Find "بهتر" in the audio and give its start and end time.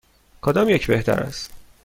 0.87-1.19